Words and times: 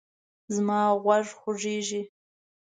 زما 0.55 0.81
غوږ 1.03 1.27
خوږیږي 1.39 2.01